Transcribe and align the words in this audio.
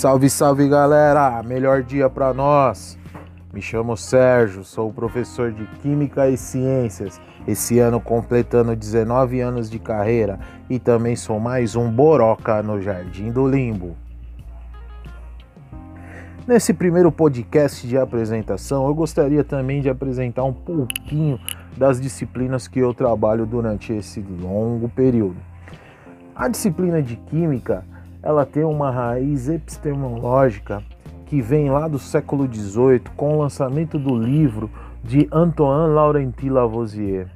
Salve, 0.00 0.30
salve 0.30 0.66
galera! 0.66 1.42
Melhor 1.42 1.82
dia 1.82 2.08
para 2.08 2.32
nós. 2.32 2.98
Me 3.52 3.60
chamo 3.60 3.98
Sérgio, 3.98 4.64
sou 4.64 4.90
professor 4.90 5.52
de 5.52 5.66
Química 5.82 6.26
e 6.26 6.38
Ciências. 6.38 7.20
Esse 7.46 7.78
ano 7.78 8.00
completando 8.00 8.74
19 8.74 9.40
anos 9.40 9.68
de 9.68 9.78
carreira 9.78 10.40
e 10.70 10.78
também 10.78 11.14
sou 11.16 11.38
mais 11.38 11.76
um 11.76 11.90
boroca 11.90 12.62
no 12.62 12.80
Jardim 12.80 13.30
do 13.30 13.46
Limbo. 13.46 13.94
Nesse 16.46 16.72
primeiro 16.72 17.12
podcast 17.12 17.86
de 17.86 17.98
apresentação, 17.98 18.86
eu 18.86 18.94
gostaria 18.94 19.44
também 19.44 19.82
de 19.82 19.90
apresentar 19.90 20.44
um 20.44 20.54
pouquinho 20.54 21.38
das 21.76 22.00
disciplinas 22.00 22.66
que 22.66 22.78
eu 22.78 22.94
trabalho 22.94 23.44
durante 23.44 23.92
esse 23.92 24.22
longo 24.22 24.88
período. 24.88 25.36
A 26.34 26.48
disciplina 26.48 27.02
de 27.02 27.16
Química 27.16 27.84
ela 28.22 28.44
tem 28.44 28.64
uma 28.64 28.90
raiz 28.90 29.48
epistemológica 29.48 30.82
que 31.26 31.40
vem 31.40 31.70
lá 31.70 31.88
do 31.88 31.98
século 31.98 32.52
XVIII 32.52 33.02
com 33.16 33.36
o 33.36 33.40
lançamento 33.40 33.98
do 33.98 34.14
livro 34.16 34.70
de 35.02 35.28
Antoine 35.32 35.94
Laurenti 35.94 36.50
Lavoisier, 36.50 37.28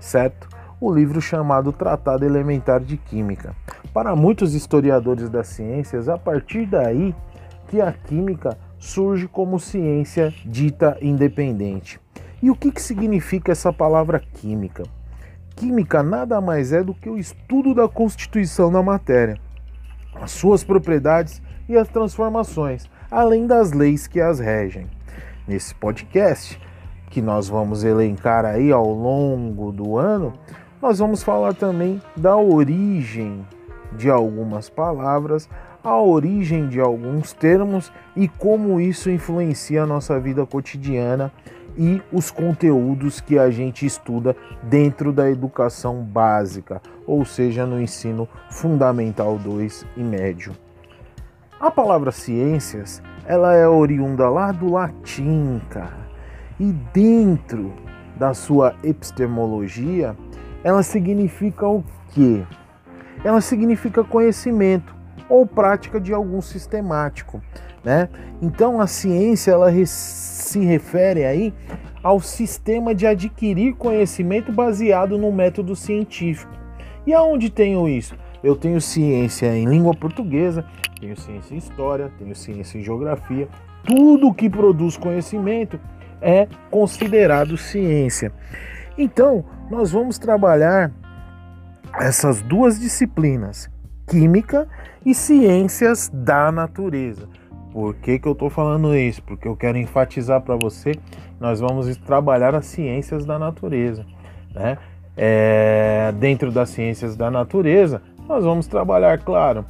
certo? 0.00 0.48
O 0.80 0.92
livro 0.92 1.20
chamado 1.20 1.72
Tratado 1.72 2.24
Elementar 2.24 2.80
de 2.80 2.96
Química. 2.96 3.54
Para 3.92 4.16
muitos 4.16 4.54
historiadores 4.54 5.28
das 5.28 5.48
ciências, 5.48 6.08
a 6.08 6.16
partir 6.16 6.66
daí 6.66 7.14
que 7.68 7.80
a 7.80 7.92
química 7.92 8.56
surge 8.78 9.28
como 9.28 9.60
ciência 9.60 10.32
dita 10.44 10.96
independente. 11.00 12.00
E 12.42 12.50
o 12.50 12.56
que, 12.56 12.72
que 12.72 12.82
significa 12.82 13.52
essa 13.52 13.72
palavra 13.72 14.18
química? 14.18 14.82
Química 15.54 16.02
nada 16.02 16.40
mais 16.40 16.72
é 16.72 16.82
do 16.82 16.94
que 16.94 17.08
o 17.08 17.18
estudo 17.18 17.74
da 17.74 17.86
constituição 17.86 18.72
da 18.72 18.82
matéria 18.82 19.38
as 20.14 20.30
suas 20.30 20.62
propriedades 20.64 21.42
e 21.68 21.76
as 21.76 21.88
transformações, 21.88 22.88
além 23.10 23.46
das 23.46 23.72
leis 23.72 24.06
que 24.06 24.20
as 24.20 24.38
regem. 24.38 24.86
Nesse 25.46 25.74
podcast, 25.74 26.60
que 27.10 27.20
nós 27.20 27.48
vamos 27.48 27.84
elencar 27.84 28.44
aí 28.44 28.72
ao 28.72 28.90
longo 28.90 29.70
do 29.70 29.98
ano, 29.98 30.32
nós 30.80 30.98
vamos 30.98 31.22
falar 31.22 31.54
também 31.54 32.00
da 32.16 32.36
origem 32.36 33.46
de 33.92 34.10
algumas 34.10 34.68
palavras, 34.70 35.48
a 35.84 36.00
origem 36.00 36.68
de 36.68 36.80
alguns 36.80 37.32
termos 37.32 37.92
e 38.16 38.28
como 38.28 38.80
isso 38.80 39.10
influencia 39.10 39.82
a 39.82 39.86
nossa 39.86 40.18
vida 40.18 40.46
cotidiana 40.46 41.32
e 41.76 42.02
os 42.12 42.30
conteúdos 42.30 43.20
que 43.20 43.38
a 43.38 43.50
gente 43.50 43.86
estuda 43.86 44.36
dentro 44.62 45.12
da 45.12 45.30
educação 45.30 46.02
básica, 46.02 46.80
ou 47.06 47.24
seja, 47.24 47.66
no 47.66 47.80
ensino 47.80 48.28
fundamental 48.50 49.38
2 49.38 49.86
e 49.96 50.02
médio. 50.02 50.52
A 51.60 51.70
palavra 51.70 52.10
ciências, 52.10 53.02
ela 53.24 53.54
é 53.54 53.68
oriunda 53.68 54.28
lá 54.28 54.50
do 54.50 54.72
latim, 54.72 55.60
cara. 55.70 56.10
E 56.58 56.72
dentro 56.92 57.72
da 58.16 58.34
sua 58.34 58.74
epistemologia, 58.82 60.16
ela 60.64 60.82
significa 60.82 61.66
o 61.66 61.84
quê? 62.10 62.44
Ela 63.24 63.40
significa 63.40 64.02
conhecimento 64.02 64.94
ou 65.28 65.46
prática 65.46 66.00
de 66.00 66.12
algum 66.12 66.40
sistemático, 66.40 67.40
né? 67.84 68.08
Então 68.40 68.80
a 68.80 68.86
ciência 68.86 69.52
ela 69.52 69.70
se 69.86 70.60
refere 70.64 71.24
aí 71.24 71.54
ao 72.02 72.20
sistema 72.20 72.94
de 72.94 73.06
adquirir 73.06 73.74
conhecimento 73.74 74.52
baseado 74.52 75.16
no 75.16 75.30
método 75.32 75.76
científico. 75.76 76.52
E 77.06 77.14
aonde 77.14 77.50
tenho 77.50 77.88
isso? 77.88 78.16
Eu 78.42 78.56
tenho 78.56 78.80
ciência 78.80 79.56
em 79.56 79.66
língua 79.66 79.94
portuguesa, 79.94 80.64
tenho 81.00 81.16
ciência 81.16 81.54
em 81.54 81.58
história, 81.58 82.10
tenho 82.18 82.34
ciência 82.34 82.78
em 82.78 82.82
geografia. 82.82 83.48
Tudo 83.84 84.34
que 84.34 84.50
produz 84.50 84.96
conhecimento 84.96 85.78
é 86.20 86.48
considerado 86.70 87.56
ciência. 87.56 88.32
Então, 88.96 89.44
nós 89.70 89.90
vamos 89.92 90.18
trabalhar 90.18 90.92
essas 92.00 92.40
duas 92.42 92.78
disciplinas, 92.78 93.70
química 94.06 94.68
e 95.04 95.14
ciências 95.14 96.10
da 96.12 96.50
natureza. 96.50 97.28
Por 97.72 97.94
que, 97.94 98.18
que 98.18 98.28
eu 98.28 98.32
estou 98.32 98.50
falando 98.50 98.94
isso? 98.94 99.22
Porque 99.22 99.48
eu 99.48 99.56
quero 99.56 99.78
enfatizar 99.78 100.42
para 100.42 100.56
você, 100.56 100.92
nós 101.40 101.58
vamos 101.58 101.96
trabalhar 101.96 102.54
as 102.54 102.66
ciências 102.66 103.24
da 103.24 103.38
natureza, 103.38 104.04
né? 104.54 104.76
É, 105.16 106.12
dentro 106.18 106.50
das 106.50 106.70
ciências 106.70 107.16
da 107.16 107.30
natureza, 107.30 108.02
nós 108.28 108.44
vamos 108.44 108.66
trabalhar, 108.66 109.18
claro, 109.18 109.64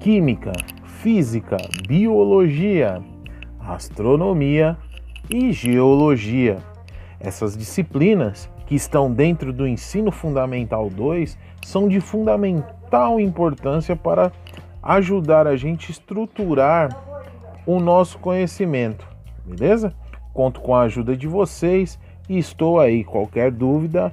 química, 0.00 0.52
física, 0.84 1.56
biologia, 1.86 3.02
astronomia 3.60 4.76
e 5.30 5.52
geologia. 5.52 6.58
Essas 7.20 7.56
disciplinas 7.56 8.50
que 8.66 8.74
estão 8.74 9.12
dentro 9.12 9.52
do 9.52 9.66
ensino 9.66 10.10
fundamental 10.10 10.88
2 10.88 11.38
são 11.64 11.88
de 11.88 12.00
fundamental 12.00 13.20
importância 13.20 13.94
para 13.94 14.32
ajudar 14.82 15.46
a 15.46 15.56
gente 15.56 15.88
a 15.88 15.92
estruturar 15.92 16.90
o 17.64 17.78
nosso 17.78 18.18
conhecimento, 18.18 19.06
beleza? 19.44 19.94
Conto 20.34 20.60
com 20.60 20.74
a 20.74 20.82
ajuda 20.82 21.16
de 21.16 21.28
vocês 21.28 21.98
e 22.28 22.38
estou 22.38 22.80
aí. 22.80 23.04
Qualquer 23.04 23.50
dúvida, 23.50 24.12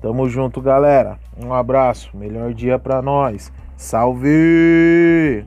Tamo 0.00 0.28
junto, 0.28 0.60
galera. 0.60 1.18
Um 1.36 1.52
abraço, 1.52 2.16
melhor 2.16 2.52
dia 2.52 2.78
para 2.78 3.00
nós. 3.00 3.52
Salve! 3.76 5.44